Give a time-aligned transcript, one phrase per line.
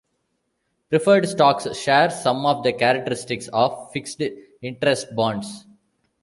[0.89, 4.23] Preferred stocks share some of the characteristics of fixed
[4.63, 5.67] interest bonds.